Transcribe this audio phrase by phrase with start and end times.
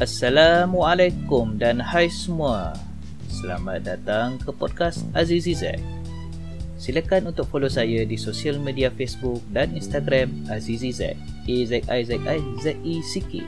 [0.00, 2.72] Assalamualaikum dan hai semua.
[3.28, 5.76] Selamat datang ke podcast Azizi Zack.
[6.80, 11.20] Silakan untuk follow saya di sosial media Facebook dan Instagram Azizi Zack.
[11.44, 13.44] A Z I Z I Z E C K.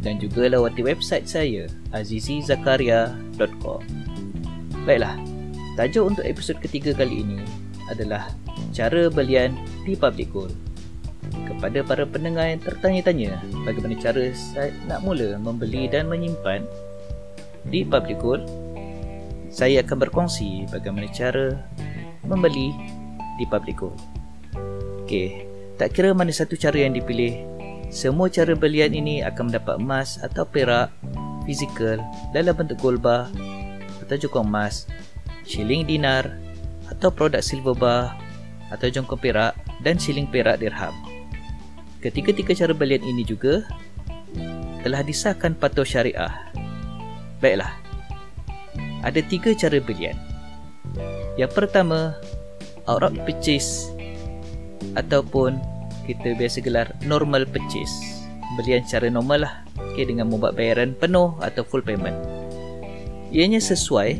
[0.00, 3.84] Dan juga lawati website saya azizizakaria.com.
[4.88, 5.20] Baiklah.
[5.76, 7.44] Tajuk untuk episod ketiga kali ini
[7.92, 8.32] adalah
[8.72, 9.52] cara belian
[9.84, 10.48] di public goal
[11.60, 13.36] kepada para pendengar yang tertanya-tanya
[13.68, 16.64] bagaimana cara saya nak mula membeli dan menyimpan
[17.68, 18.48] di public gold
[19.52, 21.60] saya akan berkongsi bagaimana cara
[22.24, 22.72] membeli
[23.36, 24.00] di public gold
[25.04, 25.12] ok
[25.76, 27.44] tak kira mana satu cara yang dipilih
[27.92, 30.88] semua cara belian ini akan mendapat emas atau perak
[31.44, 32.00] fizikal
[32.32, 33.28] dalam bentuk gold bar
[34.00, 34.88] atau jokong emas
[35.44, 36.40] shilling dinar
[36.88, 38.16] atau produk silver bar
[38.72, 39.52] atau jongkong perak
[39.84, 41.09] dan shilling perak dirham
[42.00, 43.60] Ketiga-tiga cara belian ini juga
[44.80, 46.32] telah disahkan patuh syariah.
[47.44, 47.76] Baiklah.
[49.04, 50.16] Ada tiga cara belian.
[51.36, 52.16] Yang pertama,
[52.88, 53.92] outright purchase
[54.96, 55.60] ataupun
[56.08, 57.92] kita biasa gelar normal purchase.
[58.56, 59.54] Belian secara normal lah.
[59.92, 62.16] Okay, dengan membuat bayaran penuh atau full payment.
[63.28, 64.16] Ianya sesuai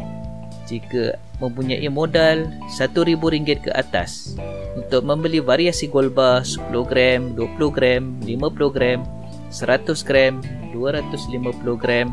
[0.68, 4.36] jika mempunyai modal RM1,000 ke atas
[4.76, 9.00] untuk membeli variasi gold bar 10 gram, 20 gram, 50 gram,
[9.48, 10.34] 100 gram,
[10.76, 12.08] 250 gram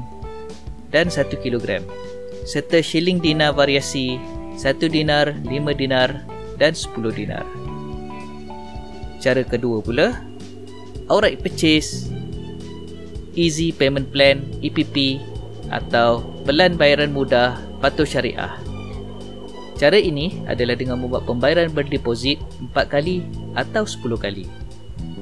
[0.89, 1.83] dan 1 kilogram
[2.47, 4.15] serta shilling dinar variasi
[4.55, 6.23] 1 dinar, 5 dinar
[6.55, 7.45] dan 10 dinar.
[9.19, 10.23] Cara kedua pula,
[11.11, 12.07] outright purchase,
[13.35, 15.19] easy payment plan, EPP
[15.67, 18.66] atau pelan bayaran mudah patuh syariah.
[19.77, 22.41] Cara ini adalah dengan membuat pembayaran berdeposit
[22.73, 23.21] 4 kali
[23.53, 24.49] atau 10 kali.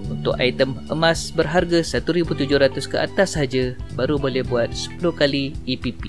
[0.07, 6.07] Untuk item emas berharga 1,700 ke atas saja baru boleh buat 10 kali EPP.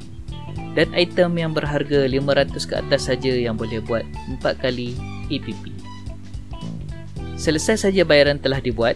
[0.78, 4.06] Dan item yang berharga 500 ke atas saja yang boleh buat
[4.38, 4.94] 4 kali
[5.26, 5.74] EPP.
[7.34, 8.94] Selesai saja bayaran telah dibuat,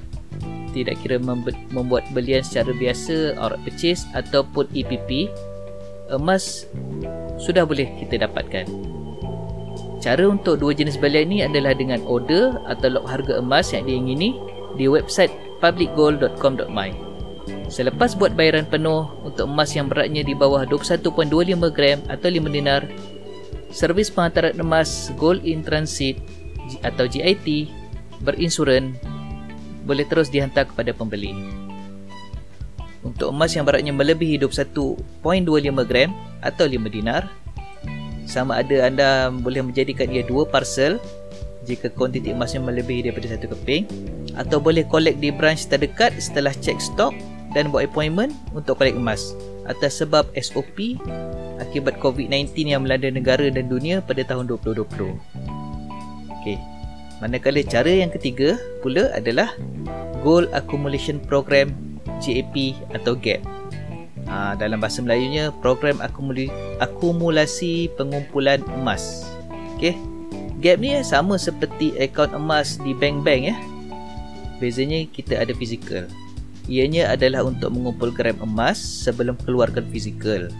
[0.70, 5.26] tidak kira membuat belian secara biasa, outright purchase ataupun EPP,
[6.12, 6.70] emas
[7.40, 8.99] sudah boleh kita dapatkan.
[10.00, 14.32] Cara untuk dua jenis belian ini adalah dengan order atau log harga emas yang diingini
[14.80, 15.28] di website
[15.60, 16.90] publicgold.com.my.
[17.68, 22.88] Selepas buat bayaran penuh untuk emas yang beratnya di bawah 21.25 gram atau 5 dinar,
[23.70, 26.16] servis penghantaran emas Gold in Transit
[26.80, 27.68] atau GIT
[28.24, 28.96] berinsuran
[29.84, 31.36] boleh terus dihantar kepada pembeli.
[33.00, 35.12] Untuk emas yang beratnya melebihi 21.25
[35.88, 36.10] gram
[36.40, 37.28] atau 5 dinar,
[38.30, 41.02] sama ada anda boleh menjadikan ia dua parcel
[41.66, 43.84] jika kuantiti emasnya melebihi daripada satu keping
[44.38, 47.10] atau boleh collect di branch terdekat setelah check stok
[47.50, 49.34] dan buat appointment untuk collect emas
[49.66, 51.02] atas sebab SOP
[51.58, 54.86] akibat COVID-19 yang melanda negara dan dunia pada tahun 2020.
[56.40, 56.56] Okey.
[57.20, 59.52] Manakala cara yang ketiga pula adalah
[60.24, 61.68] Gold Accumulation Program
[62.24, 63.59] GAP atau GAP
[64.30, 66.46] ha, dalam bahasa Melayunya program akumuli,
[66.78, 69.26] akumulasi pengumpulan emas.
[69.76, 69.98] Okey
[70.60, 73.56] gap ni eh, sama seperti akaun emas di bank-bank ya
[74.60, 76.04] bezanya kita ada fizikal.
[76.68, 80.52] Ianya adalah untuk mengumpul gram emas sebelum keluarkan fizikal.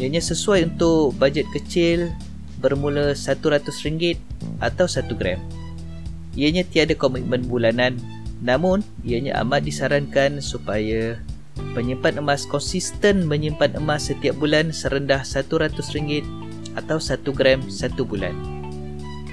[0.00, 2.08] Ianya sesuai untuk bajet kecil
[2.64, 4.16] bermula RM100
[4.64, 5.38] atau 1 gram.
[6.32, 8.00] Ianya tiada komitmen bulanan.
[8.40, 11.20] Namun ianya amat disarankan supaya
[11.76, 16.24] Penyimpan emas konsisten menyimpan emas setiap bulan serendah RM100
[16.78, 18.34] atau 1 gram satu bulan.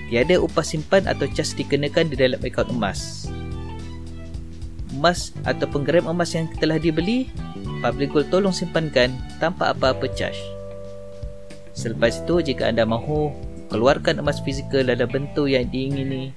[0.09, 3.29] Tiada upah simpan atau cas dikenakan di dalam akaun emas.
[4.93, 7.29] Emas atau gram emas yang telah dibeli,
[7.81, 10.37] Public Gold tolong simpankan tanpa apa-apa cas.
[11.75, 13.33] Selepas itu, jika anda mahu
[13.69, 16.31] keluarkan emas fizikal dalam bentuk yang diingini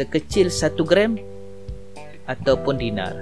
[0.00, 1.18] sekecil 1 gram
[2.24, 3.12] ataupun dinar.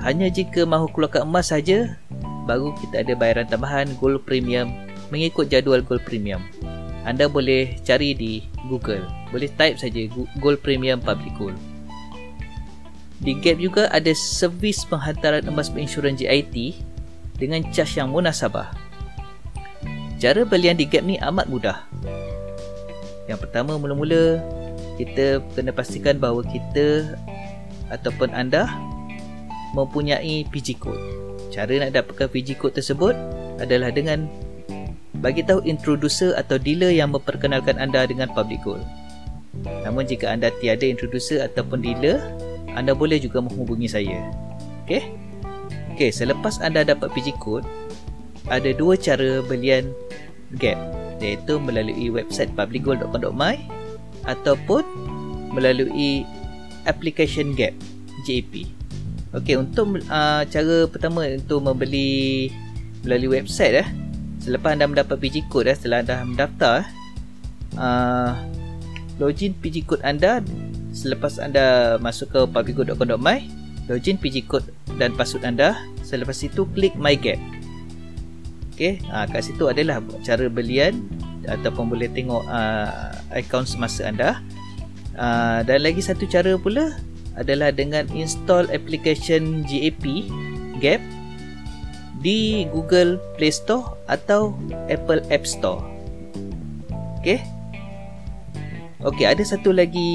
[0.00, 2.00] Hanya jika mahu keluarkan emas saja,
[2.48, 4.72] baru kita ada bayaran tambahan gold premium
[5.12, 6.40] mengikut jadual gold premium.
[7.04, 9.04] Anda boleh cari di Google.
[9.28, 10.08] Boleh type saja
[10.40, 11.58] gold premium public gold.
[13.20, 16.80] Di Gap juga ada servis penghantaran emas berinsuran GIT
[17.36, 18.72] dengan cas yang munasabah.
[20.16, 21.84] Cara belian di Gap ni amat mudah.
[23.28, 24.40] Yang pertama mula-mula
[24.96, 27.16] kita kena pastikan bahawa kita
[27.92, 28.68] ataupun anda
[29.74, 31.02] mempunyai PG code.
[31.50, 33.14] Cara nak dapatkan PG code tersebut
[33.58, 34.30] adalah dengan
[35.20, 38.82] bagi tahu introducer atau dealer yang memperkenalkan anda dengan public gold.
[39.84, 42.22] Namun jika anda tiada introducer ataupun dealer,
[42.72, 44.30] anda boleh juga menghubungi saya.
[44.86, 45.04] Okey?
[45.94, 47.66] Okey, selepas anda dapat PG code,
[48.48, 49.92] ada dua cara belian
[50.56, 50.78] gap
[51.20, 53.60] iaitu melalui website publicgold.com.my
[54.24, 54.82] ataupun
[55.52, 56.24] melalui
[56.88, 57.76] application gap
[58.24, 58.79] JAP.
[59.30, 62.50] Okey, untuk uh, cara pertama untuk membeli
[63.06, 63.88] melalui website eh,
[64.42, 66.76] selepas anda mendapat PG code eh, setelah anda mendaftar
[67.80, 68.36] uh,
[69.16, 70.44] login PG code anda
[70.92, 73.38] selepas anda masuk ke publicgold.com.my
[73.88, 74.68] login PG code
[75.00, 77.40] dan password anda selepas itu klik my gap
[78.76, 81.00] ok ha, kat situ adalah cara belian
[81.48, 84.40] ataupun boleh tengok uh, akaun semasa anda.
[85.16, 86.96] Uh, dan lagi satu cara pula
[87.38, 90.26] adalah dengan install application GAP
[90.80, 91.02] Gap
[92.20, 94.52] di Google Play Store atau
[94.92, 95.80] Apple App Store.
[97.20, 97.40] Okey.
[99.00, 100.10] Okey, ada satu lagi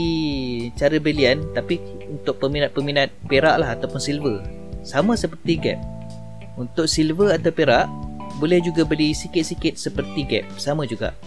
[0.78, 4.38] cara belian tapi untuk peminat-peminat perak lah ataupun silver.
[4.86, 5.82] Sama seperti gap.
[6.54, 7.90] Untuk silver atau perak,
[8.38, 10.46] boleh juga beli sikit-sikit seperti gap.
[10.62, 11.18] Sama juga.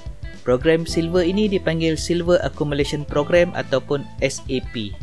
[0.47, 4.95] Program silver ini dipanggil Silver Accumulation Program ataupun SAP.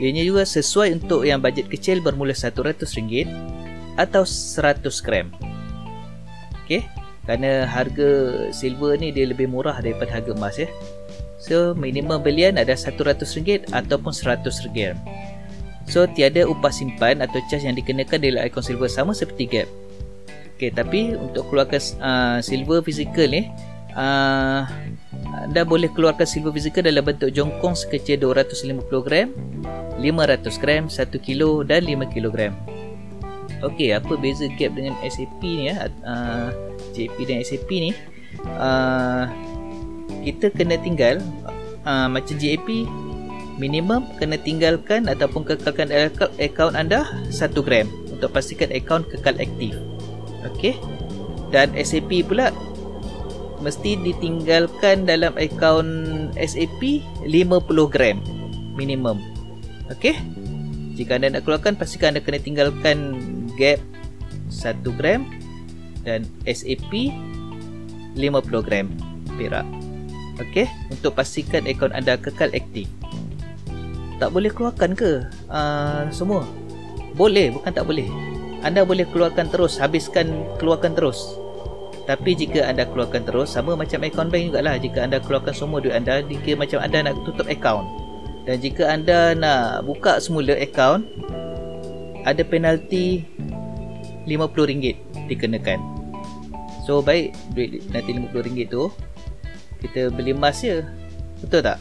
[0.00, 3.28] Ianya juga sesuai untuk yang bajet kecil bermula RM100
[4.00, 5.28] atau 100 gram.
[6.64, 6.88] Okey,
[7.28, 8.08] kerana harga
[8.48, 10.72] silver ni dia lebih murah daripada harga emas ya.
[11.36, 14.96] So minimum belian ada RM100 ataupun RM100.
[15.84, 19.68] So tiada upah simpan atau charge yang dikenakan dalam ikon silver sama seperti gap.
[20.56, 23.48] Okay, tapi untuk keluarkan uh, silver fizikal ni
[23.96, 24.64] uh,
[25.44, 29.28] anda boleh keluarkan silver fizikal dalam bentuk jongkong sekecil 250 gram,
[30.00, 32.56] 500 gram, 1 kilo dan 5 kilogram.
[33.60, 35.92] Okey, apa beza gap dengan SAP ni ya?
[36.00, 36.48] Uh,
[36.96, 37.92] JP dan SAP ni?
[38.56, 39.28] Uh,
[40.24, 41.20] kita kena tinggal
[41.84, 42.88] uh, macam GAP
[43.60, 45.92] minimum kena tinggalkan ataupun kekalkan
[46.40, 49.76] akaun anda 1 gram untuk pastikan akaun kekal aktif
[50.48, 50.80] okey
[51.52, 52.48] dan SAP pula
[53.60, 58.16] mesti ditinggalkan dalam akaun SAP 50 gram
[58.72, 59.20] minimum
[59.92, 60.14] okey
[60.94, 62.98] jika anda nak keluarkan pastikan anda kena tinggalkan
[63.58, 63.80] gap
[64.50, 65.26] 1 gram
[66.02, 67.12] dan SAP
[68.16, 68.86] 50 gram
[69.38, 69.66] perak
[70.40, 72.88] Okey, untuk pastikan akaun anda kekal aktif.
[74.16, 76.48] Tak boleh keluarkan ke uh, semua?
[77.12, 78.08] Boleh, bukan tak boleh.
[78.64, 81.36] Anda boleh keluarkan terus, habiskan keluarkan terus.
[82.08, 84.80] Tapi jika anda keluarkan terus, sama macam akaun bank jugalah.
[84.80, 87.84] Jika anda keluarkan semua duit anda, jika macam anda nak tutup akaun.
[88.48, 91.04] Dan jika anda nak buka semula akaun,
[92.24, 93.24] ada penalti
[94.24, 94.96] RM50
[95.28, 95.80] dikenakan.
[96.84, 98.88] So baik duit nanti RM50 tu
[99.80, 100.84] kita beli emas je.
[101.40, 101.78] Betul tak?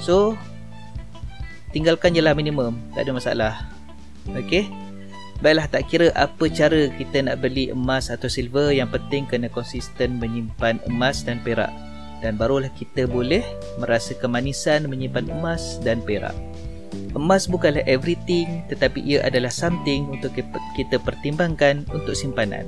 [0.00, 0.36] So
[1.72, 2.76] tinggalkan je lah minimum.
[2.96, 3.54] Tak ada masalah.
[4.32, 4.68] Ok
[5.36, 8.72] baiklah tak kira apa cara kita nak beli emas atau silver.
[8.72, 11.72] Yang penting kena konsisten menyimpan emas dan perak
[12.26, 13.46] dan barulah kita boleh
[13.78, 16.34] merasa kemanisan menyimpan emas dan perak
[17.14, 20.34] emas bukanlah everything tetapi ia adalah something untuk
[20.74, 22.66] kita pertimbangkan untuk simpanan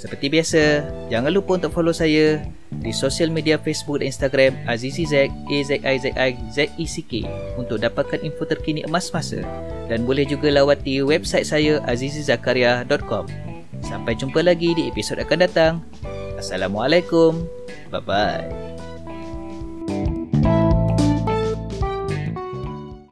[0.00, 0.80] seperti biasa,
[1.12, 2.40] jangan lupa untuk follow saya
[2.72, 7.12] di sosial media Facebook dan Instagram Azizizek A-Z-I-Z-I-Z-I-C-K
[7.60, 9.44] untuk dapatkan info terkini emas masa
[9.92, 13.28] dan boleh juga lawati website saya azizizakaria.com.
[13.84, 15.84] Sampai jumpa lagi di episod akan datang.
[16.40, 17.44] Assalamualaikum.
[17.92, 18.69] Bye-bye.